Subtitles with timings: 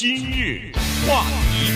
[0.00, 0.72] 今日
[1.06, 1.72] 话题，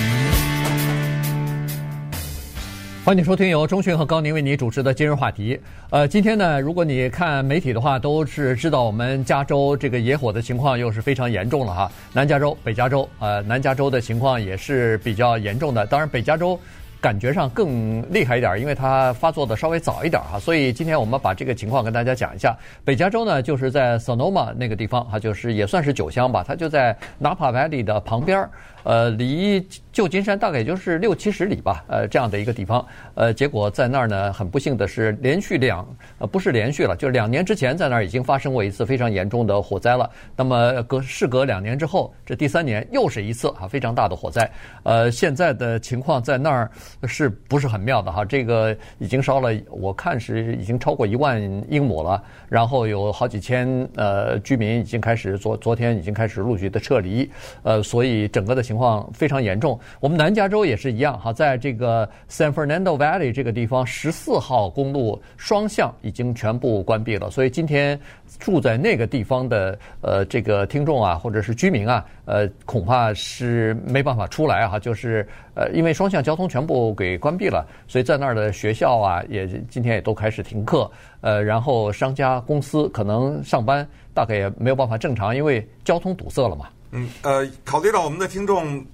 [3.05, 5.61] 欢迎收听由中讯和高宁为你主持的今日话题。
[5.91, 11.93] 呃，今天呢，如果你看媒体的话，都是知道我们加州这个野火的情况又是非常严重了哈。
[12.15, 15.87] 南加州、北加州，呃，南加州的情况也是比较严重的。
[15.87, 16.59] 当然，北加州。
[17.05, 22.57] 感觉上更厉害一点，因为它发作的稍微早一点哈，所以今天我们把这个情况跟大家讲一下。
[22.83, 28.49] 北加州呢，就是在 Sonoma 那个地方，哈，就是也算是酒乡吧，它就在 Napa Valley 的旁边。
[28.85, 32.85] 呃，离旧金山大概也就是六七十里吧，呃，这样的一个地方。
[33.15, 35.87] 呃，结果在那儿呢，很不幸的是，连续两
[36.19, 40.09] 呃不是连续了，就两年之前在那儿已经发生过一次非常严重的火灾了。
[40.37, 44.51] 那么隔事隔两年之后，这第三年又是一次啊非常大的火灾。
[44.83, 46.71] 呃，现在的情况在那儿
[47.07, 48.25] 是不是很妙的哈？
[48.25, 51.41] 这个已经烧了，我看是已经超过一万
[51.71, 57.31] 英亩了，然后有好几千呃居民已经开始昨昨天已经开始陆续的撤离。
[57.63, 67.97] 呃，所以整个的情情况非常严重，我们南加州也是一样哈，在这个 San Fernando Valley 这个地方，十四号公路双向已经全部关闭了，所以今天
[68.41, 86.67] 住在那个地方的呃这个听众啊，或者是居民啊，呃恐怕是没办法出来哈，就是呃因为双向交通全部给关闭了，所以在那儿的学校啊也今天也都开始停课，呃然后商家公司可能上班大概也没有办法正常，因为交通堵塞了嘛。
[86.97, 88.87] 嗯，呃，考虑到我们的听众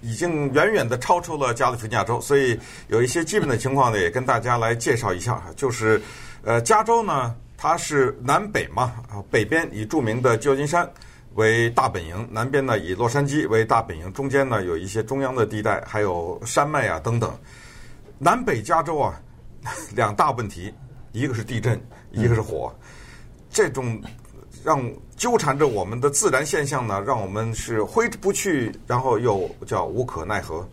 [0.00, 5.42] 已经远远的超出了加利福尼亚州，所以有一些基本的情况呢，也跟大家来介绍一下。
[5.54, 6.00] 就是，
[6.44, 10.90] 呃，加州呢，它是南北嘛，啊，北边以著名的旧金山
[11.34, 17.38] 为大本营，南边呢以洛杉矶为大本营，中间呢有一些中央的地带，还有山脉啊等等。
[18.18, 19.20] 南北加州啊，
[19.94, 20.72] 两大问题，
[21.12, 21.78] 一个是地震，
[22.12, 22.74] 一个是火，
[23.50, 24.02] 这种。
[24.64, 24.82] 让
[25.16, 30.68] 纠缠着我们的自然现象呢，让我们是挥之不去，然后又叫无可奈何。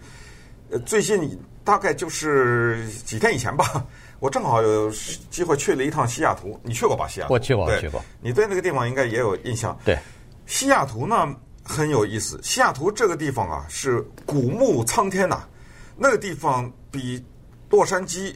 [0.70, 3.86] 呃，最近大概就是几天以前吧，
[4.20, 4.92] 我正好有
[5.30, 6.60] 机会去了一趟西雅图。
[6.62, 7.08] 你去过吧？
[7.08, 7.34] 西雅图？
[7.34, 8.04] 我去过，我去过。
[8.22, 9.78] 你对那个地方应该也有印象。
[9.86, 9.98] 对，
[10.46, 11.34] 西雅图呢
[11.64, 12.40] 很有意思。
[12.44, 15.44] 西雅图这个地方啊是古木苍天呐，
[15.96, 17.24] 那个地方比
[17.70, 18.34] 洛杉矶、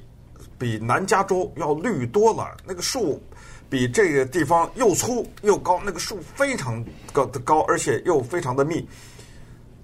[0.57, 3.21] 比南加州要绿多了，那个树。
[3.69, 8.87] 比这个地方又粗又高，那个树非常高的高，而且又非常的密。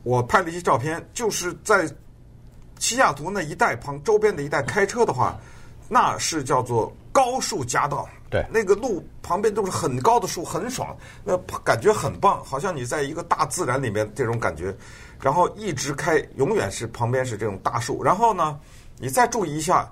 [0.04, 1.90] 我拍了一些照片，就是在
[2.80, 5.40] 西雅图那一带旁周边的一带开车的话，
[5.88, 8.08] 那是叫做高树夹道。
[8.30, 14.76] 对，那个路旁边都是很高的树，很爽，那感觉很棒，好像你在一个大自然里面这种感觉。
[15.22, 18.04] 然后一直开，永远是旁边是这种大树。
[18.04, 18.60] 然后呢，
[18.98, 19.90] 你再注意一下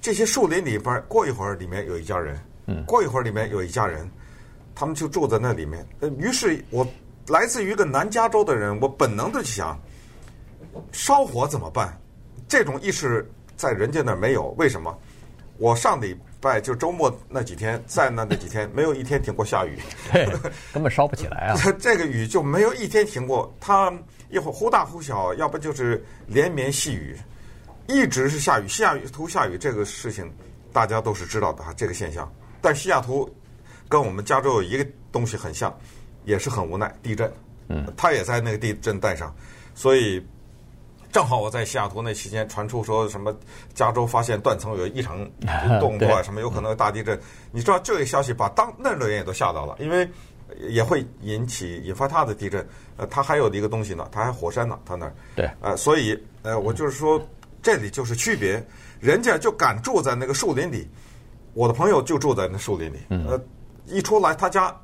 [0.00, 2.38] 这些树林里边，过一会儿里面有一家人。
[2.86, 4.10] 过一会儿，里面有一家人，
[4.74, 5.86] 他们就住在那里面。
[6.00, 6.86] 呃，于是我
[7.28, 9.78] 来自于一个南加州的人，我本能的就想，
[10.92, 11.98] 烧火怎么办？
[12.48, 14.54] 这种意识在人家那儿没有。
[14.58, 14.96] 为什么？
[15.58, 19.78] 我上礼拜就周末那几天，在那那几天，没有一天停过下雨，
[20.10, 20.26] 对
[20.72, 21.54] 根本烧不起来啊！
[21.78, 23.92] 这个雨就没有一天停过，它
[24.30, 27.14] 一会儿忽大忽小，要不就是连绵细雨，
[27.86, 28.66] 一直是下雨。
[28.66, 30.32] 下雨图下雨这个事情，
[30.72, 32.26] 大家都是知道的哈，这个现象。
[32.60, 33.28] 但西雅图
[33.88, 35.74] 跟我们加州有一个东西很像，
[36.24, 37.32] 也是很无奈，地震。
[37.68, 39.34] 嗯，他也在那个地震带上，
[39.74, 40.20] 所以
[41.12, 43.32] 正好我在西雅图那期间传出说什么
[43.74, 45.18] 加州发现断层有异常
[45.78, 47.18] 动作啊，什么有可能有大地震。
[47.52, 50.08] 你知道这个消息把当那儿的人也都吓到了，因为
[50.68, 52.66] 也会引起引发他的地震。
[52.96, 55.14] 呃，他还有一个东西呢，他还火山呢，他那儿。
[55.36, 55.48] 对。
[55.60, 57.24] 呃，所以呃，我就是说
[57.62, 58.60] 这里就是区别，
[58.98, 60.88] 人家就敢住在那个树林里。
[61.54, 63.40] 我的朋友就住在那树林里，呃，
[63.86, 64.74] 一出来他家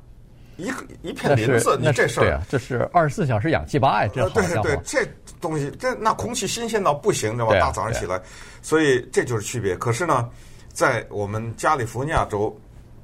[0.57, 3.89] 一一片林子，你这事儿，对啊，这是二十四小时氧气吧？
[3.99, 5.07] 哎，这好对对，这
[5.39, 7.59] 东西这那空气新鲜到不行，知道吧？
[7.59, 8.21] 大早上起来，
[8.61, 9.75] 所以这就是区别。
[9.77, 10.29] 可是呢，
[10.73, 12.55] 在我们加利福尼亚州，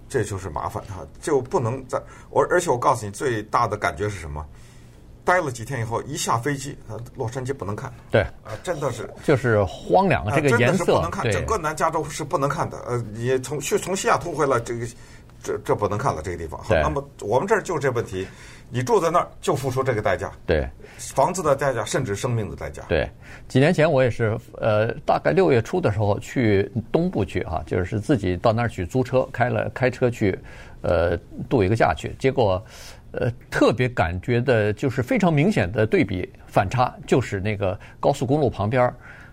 [0.09, 4.45] 这就是麻烦啊，就不能在我，而且我告诉你，最大的感觉是什么？
[5.25, 7.91] 待了几天以后，一下飞机，呃，洛杉矶不能看。
[8.11, 11.31] 对，啊，真的是就是荒凉啊，这个颜色，真的是不能看。
[11.31, 12.77] 整个南加州是不能看的。
[12.87, 14.85] 呃，你从去从西雅图回来，这个
[15.41, 16.61] 这这不能看了，这个地方。
[16.61, 18.27] 好，那么我们这儿就这问题，
[18.69, 20.29] 你住在那儿就付出这个代价。
[20.45, 22.83] 对，房子的代价，甚至生命的代价。
[22.89, 23.09] 对，
[23.47, 30.37] 几年前我也是，呃，大概六月初的时候去东部去哈，就是自己到那儿去租车，开了开车去，
[30.81, 32.61] 呃，度一个假去，结果。
[33.13, 38.91] 呃，特别感觉的就是非常明显的对比反差，就是那个高速公路旁边，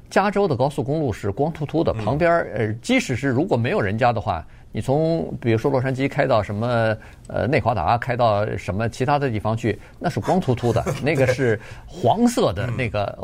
[0.09, 6.97] 加州的高速公路是光秃秃的，旁边呃，即使是如果没有人家的话，你从比如说洛杉矶开到什么
[7.27, 13.19] 呃内华达，开到什么其他的地方去，那是光秃秃的，那个是黄色的那个。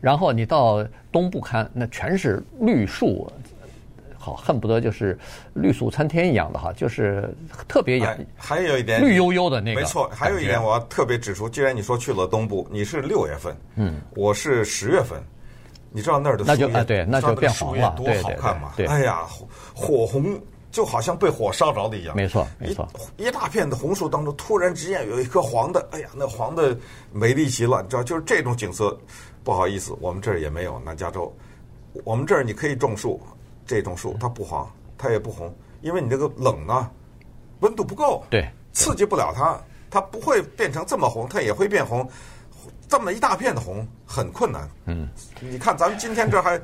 [0.00, 3.32] 然后你到东部看，那全是绿树，
[4.24, 5.18] 好恨不得就是
[5.52, 7.28] 绿树参天一样的哈，就是
[7.68, 8.16] 特别养。
[8.36, 9.80] 还有一点绿油油的那个。
[9.82, 15.22] 没错，还有一点我要特别指出，既然你说去了东部，你是六月份，嗯，我是十月份。
[15.90, 18.72] 你知道那儿的树叶，那就啊，对，那就变黄了，多好看嘛！
[18.76, 19.20] 对，哎呀，
[19.74, 20.40] 火红
[20.72, 22.16] 就好像被火烧着的一样。
[22.16, 22.88] 没错，没错。
[23.16, 26.76] 一大片的红树当中，突然之间有一棵黄的，哎呀，那黄的
[27.12, 28.98] 美丽极了，你知道，就是这种景色。
[29.44, 31.32] 不好意思，我们这儿也没有南加州。
[32.02, 33.20] 我们这儿你可以种树，
[33.66, 36.90] 这种树它不黄，它也不红，因为你这个冷呢，
[37.60, 42.08] 温度不够，对，刺激不了它，它不会变成这么红，它也会变红。
[42.86, 44.68] 这么一大片的红很困难。
[44.84, 45.08] 嗯，
[45.40, 46.60] 你看咱们今天这还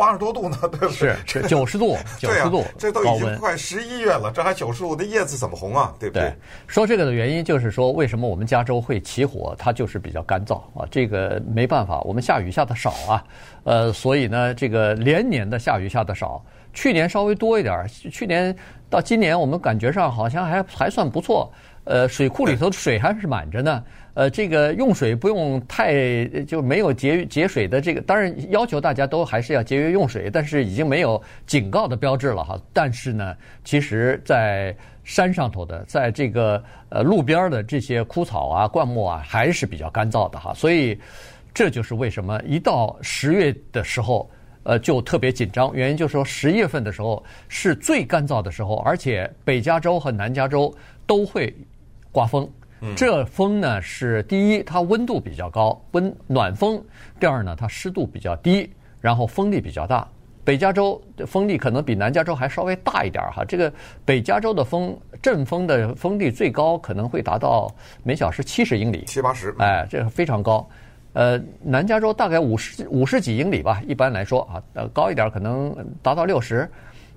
[0.00, 0.90] 八十多度呢， 对不对？
[0.90, 5.94] 是是 九十度，九十度，这都已经快十一月了，这还九十度，那叶子怎么红啊？
[6.00, 6.22] 对不对？
[6.22, 6.34] 对，
[6.66, 9.54] 说这个的原因就是说，为什么我们加州会起火？
[9.58, 13.22] 它就是比较干燥啊，这个没办法，我们下雨下的少啊，
[13.64, 16.42] 呃，所以呢，这个连年的下雨下的少，
[16.72, 18.56] 去年稍微多一点，去年
[18.88, 21.52] 到今年我们感觉上好像还还算不错。
[21.84, 23.82] 呃，水库里头的水还是满着呢。
[24.14, 32.60] 呃，这个用水不用太就没有节节水的这个，当然要求大家都还是要节约用水，但是已经没有警告的标志了哈。
[32.72, 34.74] 但是呢，其实，在
[35.04, 40.52] 山上头的，在这个呃路边的这些枯草啊、灌木啊，还是比较干燥的哈。
[40.54, 40.98] 所以
[41.54, 44.28] 这就是为什么一到十月的时候，
[44.64, 45.72] 呃，就特别紧张。
[45.74, 50.74] 原因就是说，十一月份的时候是最干燥的时候，而且北加州和南加州
[51.06, 51.54] 都会。
[52.12, 52.50] 刮风，
[52.96, 56.78] 这风呢是第一，它温度比较高，温暖风；
[57.18, 60.06] 第二呢，它湿度比较低，然后风力比较大。
[60.42, 63.44] 北加州的风力可能比南加州还稍微大一点哈。
[63.44, 63.72] 这个
[64.04, 67.72] 北加州的风，阵风的风力最高可能会达到
[68.02, 70.66] 每小时七十英里，七八十，哎，这个非常高。
[71.12, 76.68] 呃，南加州大概五十五十几英里吧，一般来说啊，呃，高一点可能达到六十。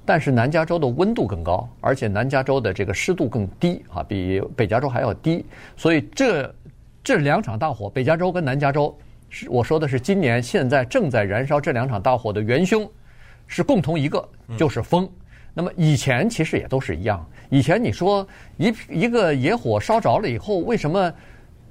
[0.05, 5.45] 但是南加州的温度更高，而且南加州的这个湿度更低啊，比北加州还要低。
[5.77, 6.53] 所以这
[7.03, 8.95] 这两场大火，北加州跟南加州，
[9.29, 12.89] 是我说的是今年现在正在燃烧这两场大火的元凶，
[13.47, 14.27] 是共同一个，
[14.57, 15.09] 就是风。
[15.53, 17.25] 那么以前其实也都是一样。
[17.49, 18.27] 以前你说
[18.57, 21.13] 一一个野火烧着了以后，为什么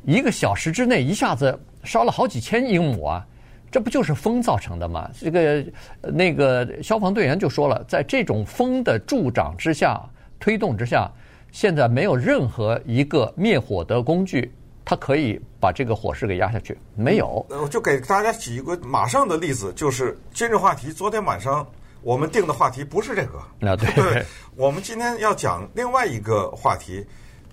[0.05, 3.27] 一个小时之内一下子烧了好几千英亩啊？
[3.73, 5.11] 这不就是风造成的吗？
[5.19, 5.65] 这个
[6.03, 9.99] 那个消防队员就说了，在这种风的助长之下、
[10.39, 11.11] 推动之下，
[11.51, 14.53] 现在没有任何一个灭火的工具，
[14.85, 16.77] 它可以把这个火势给压下去。
[16.95, 17.47] 没有。
[17.49, 20.93] 我就给大家举一个马上的例子，就是今日话题。
[20.93, 21.67] 昨天晚上
[22.03, 23.41] 我们定的话题不是这个。
[23.59, 23.91] 那，对。
[23.97, 24.23] 对。
[24.55, 27.07] 我们今天要讲另外一个话题，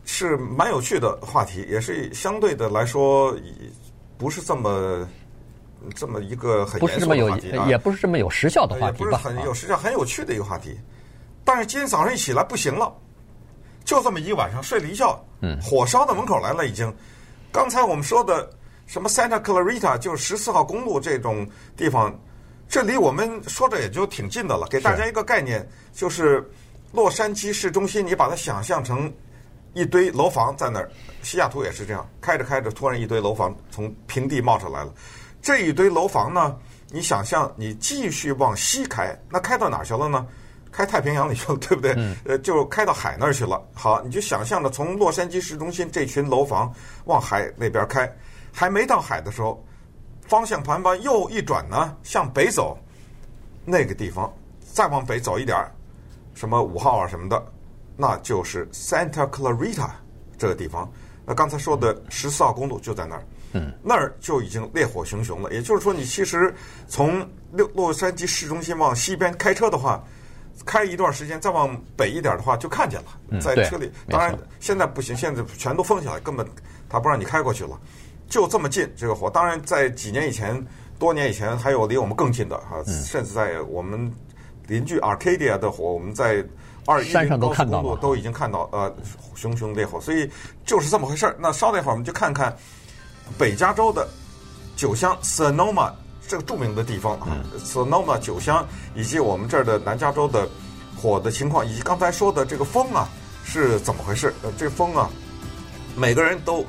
[0.04, 3.34] 是蛮有趣的话题，也是相对的来说，
[4.18, 5.08] 不是这么。
[5.96, 9.06] 这么一个很严肃的话题啊，也不是这么有时效的话题吧？
[9.06, 10.78] 也不是很有时效、很有趣的一个话题。
[11.44, 12.94] 但是今天早上一起来不行了，
[13.84, 16.94] 就这么一晚上睡了一觉，嗯，火烧到门口来了已经。
[17.52, 18.48] 刚才我们说的
[18.86, 22.16] 什么 Santa Clarita 就是十四号公路这种地方，
[22.68, 24.68] 这离我们说着也就挺近的了。
[24.70, 26.48] 给大家一个概念，就是
[26.92, 29.12] 洛杉矶市中心，你把它想象成
[29.74, 30.92] 一堆楼房在那儿。
[31.24, 34.94] 西雅图也是这样，开着开着，突然一堆楼房从平地冒出来了。
[35.42, 36.56] 这一堆楼房呢，
[36.90, 40.26] 你想象你继续往西开，那开到哪儿去了呢？
[40.72, 41.94] 开太平洋里去了，对不对？
[41.98, 42.16] 嗯。
[42.26, 43.60] 呃，就开到海那儿去了。
[43.74, 46.72] 好，你就想象着从洛杉矶市中心这群楼房
[47.06, 48.08] 往海那边开，
[48.52, 49.66] 还没到海的时候，
[50.28, 52.78] 方向盘吧又一转呢，向北走，
[53.66, 54.32] 那个地方
[54.74, 55.72] 再往北走一点儿，
[56.36, 57.44] 什么五号啊什么的，
[57.98, 59.90] 那就是 Santa Clarita
[60.38, 60.88] 这个地方。
[61.26, 63.24] 那刚才说的十四号公路就在那儿。
[63.54, 65.52] 嗯，那儿就已经烈火熊熊了。
[65.52, 66.54] 也就是说，你其实
[66.88, 70.04] 从洛洛杉矶市中心往西边开车的话，
[70.66, 73.88] 开一段时间，再往北一点的话，就看见了，在车里。
[74.06, 76.46] 嗯、当然，现在不行，现在全都封起来，根本
[76.88, 77.80] 他不让你开过去了。
[78.28, 79.30] 就这么近，这个火。
[79.30, 80.64] 当然，在几年以前、
[81.00, 84.14] 多年以前，还有离我们更近的啊，甚至在我们
[84.68, 86.46] 邻居 Arcadia 的火，我们在
[86.86, 88.96] 二一零高速公路都已经看到呃
[89.34, 90.00] 熊熊烈火。
[90.00, 90.30] 所以
[90.66, 91.36] 就是这么回事儿。
[91.40, 92.56] 那稍等一会儿，我们就看看。
[93.38, 94.08] 北加州的
[94.76, 95.92] 酒乡 Sonoma
[96.28, 100.48] 这个著名的地方啊，Sonoma 酒乡，以及我们这儿的南加州的
[100.96, 103.10] 火的情况，以及刚才说的这个风啊
[103.44, 104.34] 是怎么回事？
[104.44, 105.10] 呃，这个风啊，
[105.96, 106.64] 每个人都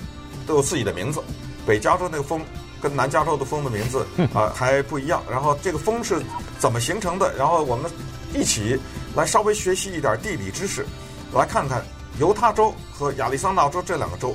[0.47, 1.23] 都有自己的名字。
[1.67, 2.41] 北加州那个风
[2.81, 5.23] 跟南加州的风的名字啊还不一样。
[5.31, 6.23] 然后这个风是
[6.59, 7.35] 怎么形成的？
[7.37, 7.91] 然后我们
[8.33, 8.81] 一起
[9.15, 10.87] 来稍微学习一点地理知识，
[11.35, 11.85] 来看看
[12.19, 14.35] 犹他州和亚利桑那州这两个州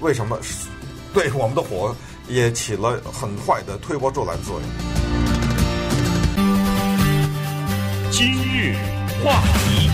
[0.00, 0.38] 为什么
[1.16, 1.96] 对我们的火
[2.28, 4.68] 也起了很坏的推波助澜作用。
[8.10, 8.74] 今日
[9.24, 9.88] 话题，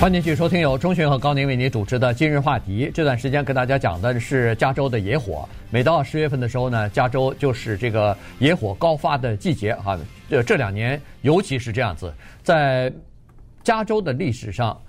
[0.00, 2.86] 欢迎继续收听由钟迅和高宁为您主持的《今日话题》。
[2.94, 5.46] 这段时间跟大家讲的是加州的野火。
[5.68, 9.98] 每到十月份的时候呢，加州就是这个野火高发的季节哈。
[10.30, 12.10] 这这两年尤其是这样子，
[12.42, 12.90] 在
[13.62, 14.80] 加州的历史上，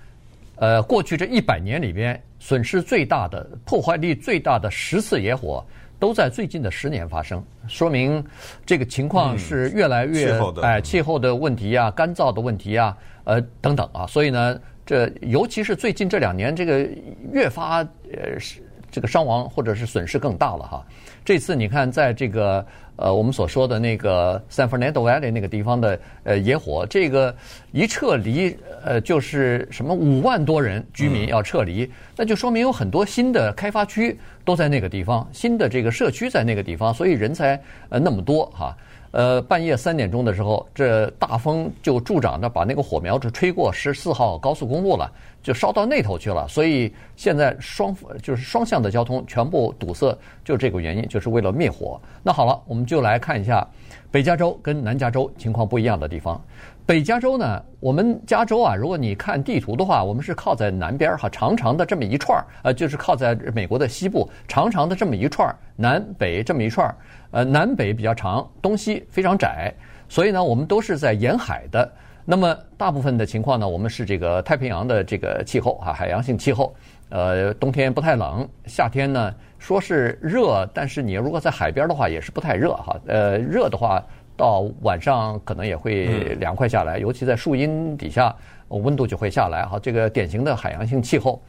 [0.56, 5.64] 呃，过去这一百年里边，损失最大的、破坏力最大的十次野火，
[6.00, 8.22] 都在最近的十年发生，说明
[8.66, 16.84] 这个情况是越来越哎、气候的问题啊，干燥的问题啊，呃等等啊，所以呢，这尤其是最近这两年，这个
[17.32, 17.76] 越发
[18.12, 18.60] 呃是
[18.92, 20.86] 这个伤亡或者是损失更大了哈。
[21.24, 22.64] 这次你看，在这个。
[22.96, 27.34] 呃，我们所说的那个 San Fernando Valley 那个地方的呃野火，这个
[27.72, 38.76] 一撤离，呃，就是什么五万多人居民要撤离，那就说明有很多新的开发区都在那个地方，新的这个社区在那个地方，所以人才呃那么多哈。
[39.12, 46.48] 呃，半夜三点钟的时候，这大风就助长着把那个火苗就吹过十四号高速公路了，就烧到那头去了。
[46.48, 52.00] 所以现在双就是双向的交通全部堵塞，就这个原因，就是为了灭火。
[52.22, 53.66] 那好了，我们就来看一下
[54.10, 56.42] 北加州跟南加州情况不一样的地方。
[56.84, 66.94] 北加州呢，我们加州啊，如果你看地图的话，我们是靠在南边哈，长长的这么一串儿，呃，就是靠在美国的西部，长长的这么一串儿，南北这么一串儿。
[67.30, 69.72] 呃，南北比较长，东西非常窄，
[70.08, 71.90] 所以呢，我们都是在沿海的。
[72.24, 76.74] 那么大部分的情况呢，我们是这个太平洋的这个气候啊，海洋性气候。
[77.08, 82.98] 呃，冬天不太冷，夏天呢说是热，但是你如果在海边的话，也是不太热哈。
[83.06, 84.02] 呃，热的话，
[84.42, 88.34] 到晚上可能也会凉快下来，尤其在树荫底下，
[88.66, 89.78] 温度就会下来哈。
[89.80, 91.40] 这个典型的海洋性气候，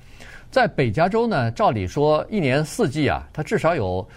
[0.51, 4.07] 在北加州呢，照理说一年四季啊，它至少有。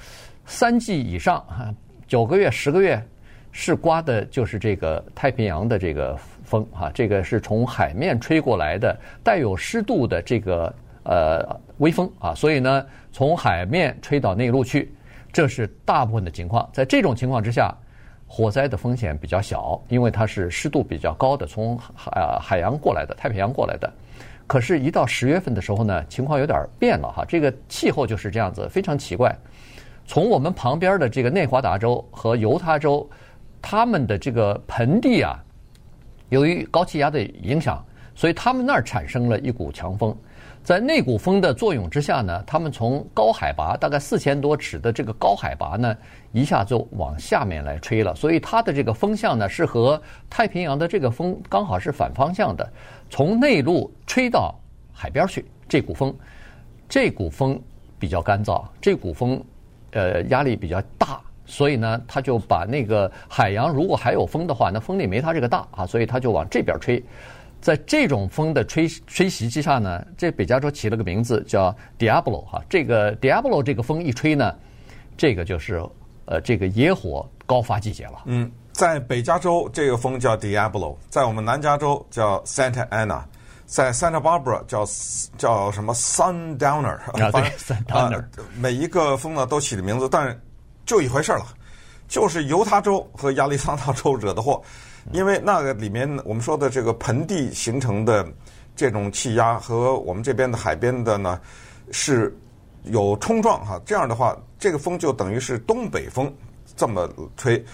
[0.48, 1.74] 三季以上啊，
[2.06, 3.02] 九个月、十个月，
[3.50, 14.94] 是刮的就是这个太平洋的这个风哈，这个是从海面吹过来的，带有湿度的这个呃微风啊，所以呢，从海面吹到内陆去，
[15.32, 16.70] 这是大部分的情况。
[16.72, 17.74] 在这种情况之下，
[18.26, 23.92] 火灾的风险比较小，因为它是湿度比较高的，从海海洋过来的，太平洋过来的。
[24.46, 29.36] 可是，一到十月份的时候呢，情况有点变了哈，这个气候就是这样子，非常奇怪。
[30.06, 33.08] 从我们旁边的这个内华达州和犹他州，
[33.60, 35.36] 他们的这个盆地啊，
[36.28, 37.84] 由于高气压的影响，
[38.16, 40.12] 所以他们那儿产生了一股强风。
[40.64, 45.96] 在那股风的作用之下呢，他们从高海拔大概四千多尺的这个高海拔呢，
[46.32, 48.12] 一下就往下面来吹了。
[48.16, 52.68] 所以它的这个风向呢，是和太平洋的这个风刚好是反方向的，
[53.08, 54.52] 从内陆吹到
[54.92, 55.44] 海边去。
[55.68, 56.12] 这股风，
[56.88, 57.60] 这股风
[57.98, 59.40] 比较干燥，这股风。
[59.92, 67.02] 呃，压力比较大，所以呢，他就把那个海洋如果还有风的话，那风力没它这个大啊，所以他就往这边吹。
[67.60, 72.62] 在这种风的吹吹袭之下呢，这北加州起了个名字叫 Diablo 哈。
[72.68, 74.54] 这个 Diablo 这个风一吹呢，
[75.16, 75.82] 这个就是
[76.26, 78.22] 呃这个野火高发季节了。
[78.26, 83.22] 嗯，在北加州这个风叫 Diablo，在我们南加州叫 Santa Ana。
[83.68, 84.86] 在 Santa Barbara 叫
[85.36, 88.24] 叫什么 Sundowner，啊对， Sundowner，
[88.60, 90.40] 每一个风呢都起的名字，但是
[90.84, 91.44] 就一回事了，
[92.06, 94.62] 就是犹他州和亚利桑那州惹的祸，
[95.12, 98.26] 因为那个里面我们说的这个盆地形成的
[98.74, 101.40] 这种气压和我们这边的海边的呢
[101.90, 102.36] 是
[102.84, 106.32] 有冲撞哈，这样的话这个风就等于是东北风
[106.76, 107.64] 这么吹，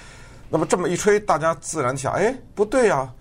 [0.49, 3.13] 那么这么一吹，大家自然想，哎，不对呀。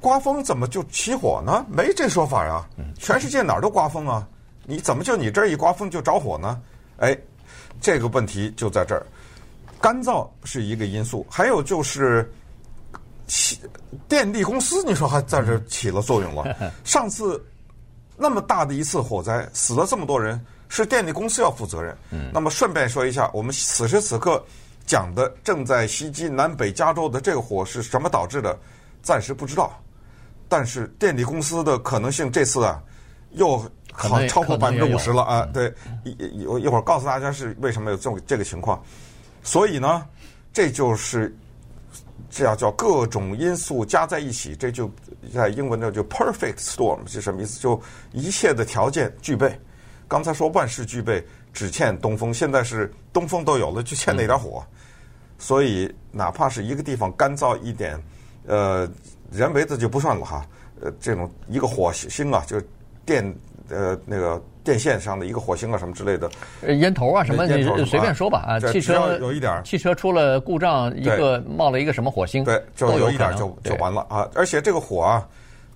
[0.00, 1.66] 刮风怎么就起火呢？
[1.68, 2.64] 没这说法呀！
[3.00, 4.24] 全世界哪儿都刮风啊，
[4.64, 6.62] 你怎么就你这儿一刮风就着火呢？
[6.98, 7.18] 哎，
[7.80, 9.04] 这个问题就在这儿，
[9.80, 12.30] 干燥是一个因素，还有就是
[13.28, 13.60] 起
[14.08, 16.56] 电力公司，你说还在这起了作用了。
[16.82, 17.40] 上次
[18.16, 21.96] 那么大的一次火灾，死了这么多人，是电力公司要负责任。
[22.32, 24.44] 那么顺便说一下，我们此时此刻
[24.86, 28.58] 讲的正在袭击南北加州的这个火是什么导致的？
[29.02, 29.80] 暂时不知道。
[30.48, 32.82] 但是电力公司的可能性这次啊，
[33.32, 33.58] 又
[33.92, 35.46] 好超过百分之五十了啊！
[35.52, 35.70] 对，
[36.04, 38.82] 一一一会儿告诉大家是为什么有这种这个情况。
[39.42, 40.06] 所以呢，
[40.52, 41.36] 这就是
[42.30, 44.90] 这要叫各种因素加在一起，这就
[45.32, 47.58] 在英文的就 perfect storm 是什么意思？
[47.60, 47.80] 就
[48.12, 49.58] 一切的条件具备。
[50.06, 52.32] 刚才说万事俱备，只欠东风。
[52.32, 54.64] 现在是东风都有了，就欠那点火。
[55.38, 58.02] 所以哪怕是一个地方干燥一点，
[58.46, 58.90] 呃。
[59.30, 60.42] 人为的就不算了哈，
[60.80, 62.58] 呃这种一个火星啊，就
[63.04, 63.22] 电
[63.70, 66.30] 呃那个电线上的一个火星啊什么之类的，
[66.74, 74.28] 烟头啊什么，你随便说吧啊，汽车有一点，汽车出了故障，一个冒了一个什么火星，对，就有一点就就完了啊！
[74.34, 75.26] 而且这个火啊，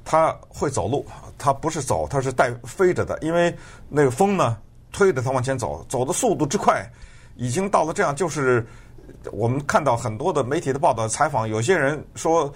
[0.05, 1.07] 它会走路，
[1.39, 3.55] 它不是走，它是带飞着的，因为
[3.89, 4.57] 那个风呢
[4.93, 6.85] 推着它往前走，走的速度之快，
[7.37, 8.67] 已经到了这样，就是
[9.31, 12.53] 我们看到很多的媒体的报道采访，有些人说。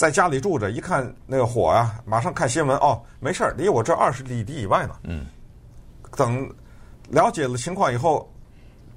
[0.00, 4.96] 在家里住着，一看那个火啊，马上看新闻哦，没事儿，离我这二十里地以外呢。
[5.02, 5.26] 嗯。
[6.16, 6.50] 等
[7.10, 8.26] 了解了情况以后，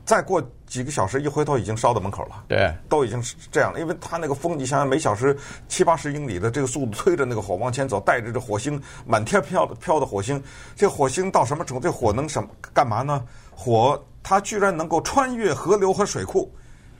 [0.05, 2.45] 再过几个小时，一回头已经烧到门口了。
[2.48, 2.74] 对。
[2.88, 10.41] 都已经是这样了，因为它那个风，你想想，每小时七八十英里的这个速度推着那个火往前走，带着这火星满天飘的飘的火星，
[10.74, 11.83] 这火星到什么程度？
[11.83, 13.22] 这火能什么干嘛呢？
[13.51, 16.50] 火它居然能够穿越河流和水库。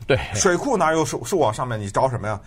[0.06, 0.20] 对。
[0.34, 1.54] 水库哪有树树往？
[1.54, 2.38] 上面你着什么呀？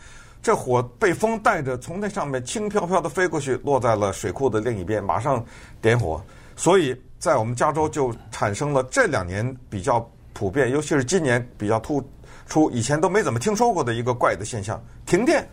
[0.46, 5.44] 这火被风带着从那上面轻飘飘的飞过去，落在了水库的另一边，马上
[5.82, 6.22] 点火。
[6.54, 12.00] 所以在我们加州就产生了这两年比较普遍，尤其是今年比较突
[12.46, 15.44] 出，以前都没怎么听说过的一个怪的现象——停电。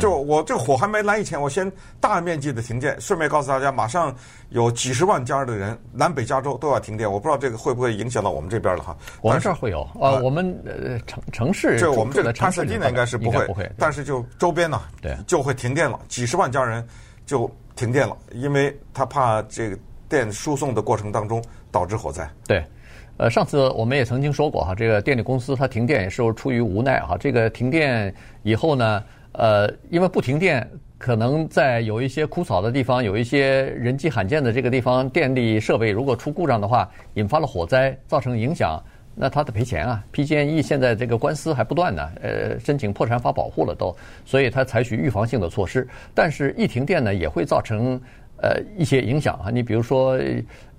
[0.00, 1.70] 就我这个火还没来以前，我先
[2.00, 3.00] 大面积的停电。
[3.00, 4.14] 顺便告诉大家，马上
[4.48, 7.10] 有几十万家的人，南北加州都要停电。
[7.10, 8.96] 我不知道这个会不会影响到我们这边了哈。
[9.20, 13.70] 我们这儿会有啊，我们呃城城市就我们这个帕萨迪纳应该是不会，不会。
[13.78, 16.84] 但是就周边呢，对，就会停电了，几十万家人
[17.24, 22.28] 就停电了，因为他怕这个电输送的过程当中导致火灾。
[22.48, 22.64] 对，
[23.16, 27.16] 呃，上次我们也曾经说过哈，这个电力公司它停电也是出于无奈哈。
[27.16, 29.02] 这个停电以后呢。
[29.34, 38.82] 呃，因为不停电，可能在有一些枯草的地方，有一些人迹罕见的这个地方，电力设备如果出故障的话，引发了火灾，造成影响，
[39.14, 40.02] 那他得赔钱啊。
[40.12, 45.86] PG&E 现在这个官司还不断呢，呃，申请破产法保护了都，所以他采取预防性的措施。
[46.14, 48.00] 但是，一停电呢，也会造成。
[48.44, 50.18] 呃，一些影响啊，你比如说，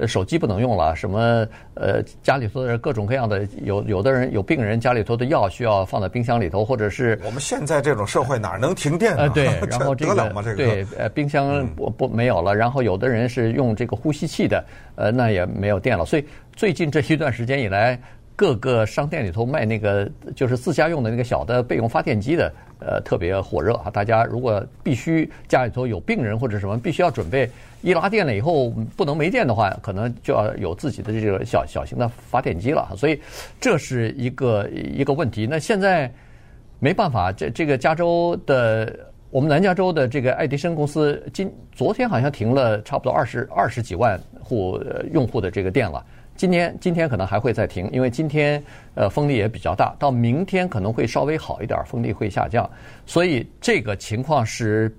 [0.06, 9.24] 手机不能用了，什么呃，家里头的各种各样的，有有的人有病人家里头的药需要放在冰箱里头，或者是我们现在这种社会哪能停电啊？
[9.24, 9.96] 呃，对， 然后？
[9.96, 14.64] 这个对， 呃，冰箱不不没有了，然后有的人是用这个呼吸器的，
[14.96, 16.26] 呃，那也没有电了，所以
[16.56, 18.00] 最近这一段时间以来。
[18.36, 23.90] 各个商店里头卖那个就是自家用的那个小的备用发电机的，呃，特别火热啊！
[23.90, 27.50] 大家如果必须家里头有病人或者什么，必须要准备
[27.82, 32.94] 一拉电了以后不能没电的话，可能就要有自己的这个小小型的发电机了。
[32.98, 33.18] 所以
[33.62, 35.48] 这是一个一个问题。
[35.50, 36.12] 那现在
[36.80, 38.94] 没办法，这这个加州的
[39.30, 44.78] 我们南加州的这个爱迪生公司今昨天好像停了差不多二十二十几万户
[45.14, 46.06] 用户的这个电了。
[46.36, 48.62] 今天今天可能还会再停，因为今天
[48.94, 52.70] 呃风力也比较大，到明天可能会稍微好一点，风力会下降，
[53.06, 54.94] 所以这个情况是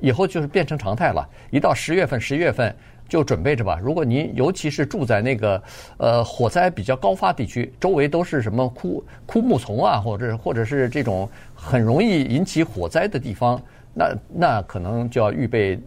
[0.00, 1.28] 以后就是变成常态了。
[1.50, 2.74] 一到十月份、十一月份
[3.08, 3.78] 就准备着吧。
[3.82, 5.62] 如果您尤其是住在那个
[5.98, 13.60] 呃火灾比较高发地区，周围都是什么枯枯木丛啊，或者或者是这种很容易引起火灾的地方，
[13.92, 15.78] 那那可能就要预备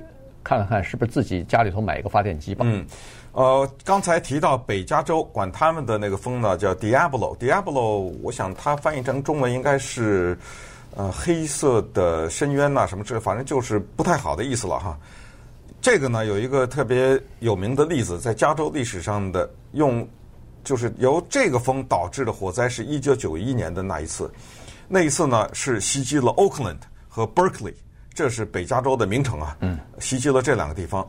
[0.44, 2.64] 看看是不是自己家里头买一个发电机吧。
[2.68, 2.86] 嗯。
[3.34, 7.38] 呃，刚才提到北加州管他们的那个风呢，叫 Diablo。
[7.38, 10.38] Diablo，我想它翻译成中文应该是
[10.96, 14.98] 呃黑色的深渊呐，什么之类，反正就是不太好的意思了哈。
[15.82, 20.06] 这个呢，有一个特别有名的例子，在加州历史上的用，
[20.66, 24.30] 就是由这个风导致的火灾，是一九九一年的那一次。
[24.90, 27.74] 那一次呢，是袭击了 Oakland 和 Berkeley，
[28.14, 31.08] 这是北加州的名城啊，嗯，袭击了这两个地方。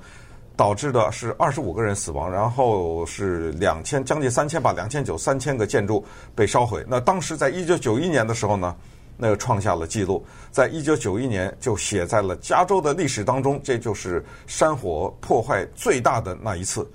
[0.62, 6.04] 导致的是二十五个人死亡，然后是两千将近三千吧，两千九三千个建筑
[6.36, 6.84] 被烧毁。
[6.86, 8.76] 那当时在一九九一年的时候呢，
[9.16, 16.88] 那个创下了记录，在一九九一年就写在了加州的历史当中，这就是山火破坏最大的那一次。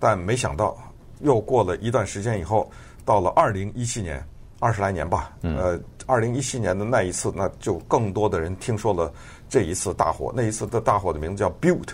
[0.00, 0.74] 但没想到，
[1.20, 2.70] 又过了一段时间以后，
[3.04, 4.26] 到了二零一七年，
[4.58, 9.12] 二十来年吧，呃，二零一七年的那一次，那就更多的人听说了
[9.50, 10.32] 这一次大火。
[10.34, 11.92] 那一次的大火的名字叫 Butte。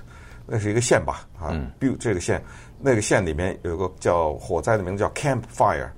[0.50, 2.42] 那是一个县吧，啊，Butte 这个县，
[2.80, 5.90] 那个县里面有个叫火灾的名字叫 Camp Fire，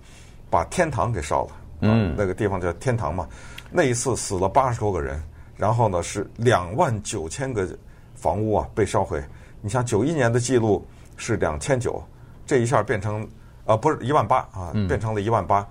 [0.50, 3.28] 把天堂给烧了，嗯，那个地方叫天堂嘛。
[3.70, 5.22] 那一次死了八十多个人，
[5.56, 7.68] 然后呢是两万九千个
[8.16, 9.22] 房屋啊被烧毁。
[9.60, 10.84] 你像九一年的记录
[11.16, 12.02] 是两千九，
[12.44, 13.24] 这一下变成
[13.64, 15.64] 啊不是一万八啊，变成了一万八，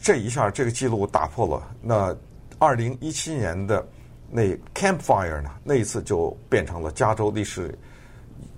[0.00, 1.62] 这一下这个记录打破了。
[1.80, 2.12] 那
[2.58, 3.86] 二零一七年的
[4.28, 4.42] 那
[4.74, 7.78] Camp Fire 呢，那一次就变成了加州历史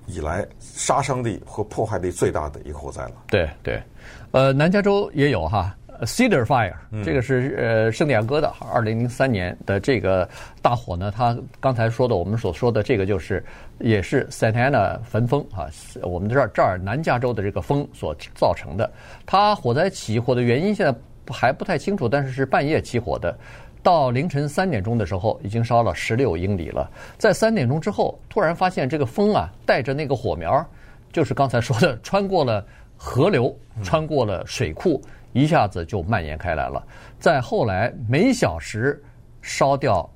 [0.06, 3.12] 以来杀伤力和破坏力最大的一个火灾了。
[3.28, 3.82] 对对，
[4.30, 10.28] 呃，南加州也有哈，Cedar Fire，这个是呃圣地亚哥的，二零零三年的这个
[10.60, 13.44] 大火呢，它刚才说的我们所说的这个就是
[13.78, 15.70] 也是 Santa Ana 焚风啊，
[16.02, 18.90] 我们这儿这儿南加州的这个风所造成的。
[19.24, 20.94] 它火灾起火的原因现在
[21.30, 23.38] 还不太清楚，但是是半夜起火的，
[23.82, 26.88] 到凌晨三点钟的时候已经烧了十六英里了。
[27.18, 30.64] 在三点钟之后，突然发现这个风啊带着那个火苗，
[31.12, 32.64] 就是刚才说的穿过了
[32.96, 35.02] 河流，穿过了水库。
[35.34, 36.86] 一下子就蔓延开来了，
[37.18, 39.02] 在后来每小时
[39.40, 40.06] 烧掉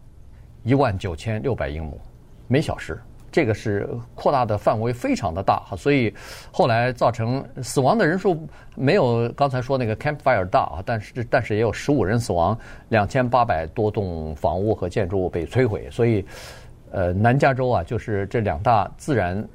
[0.62, 1.98] 一万九千六百英亩，
[2.46, 3.00] 每小时，
[3.36, 6.10] 这个是扩大的范围非常的大哈，所以
[6.50, 16.24] 后来造成死亡的人数没有刚才说那个 Camp Fire 大啊，但是但是也有十五人死亡，两千八百多栋房屋和建筑物被摧毁，所以
[16.90, 19.46] 呃南加州啊就是这两大自然。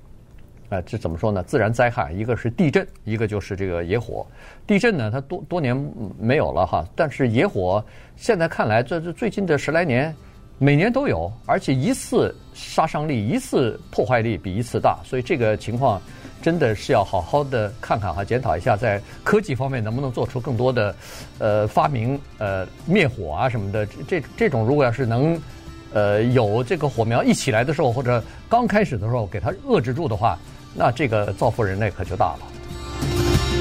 [0.69, 1.41] 呃，这怎么说呢？
[1.41, 4.25] 自然灾害，一个是地震，一个就是这个野火。
[4.67, 5.75] 地震呢，它多多年
[6.19, 7.83] 没有了哈，但是野火
[8.15, 10.15] 现在看来，这这最近的十来年，
[10.63, 15.99] 每年都有，而且一次杀伤力、一次破坏力比一次大，所以这个情况
[16.39, 20.95] 真的是要好好的看看哈，检讨一下，在科技方面能不能做出更多的
[21.39, 23.87] 呃发明，呃灭火啊什么的。
[24.07, 25.41] 这这种如果要是能
[25.93, 30.37] 呃有这个火苗一起来的时候，或者刚开始的时候给它遏制住的话。
[30.73, 33.60] 那这个造福人类可就大了。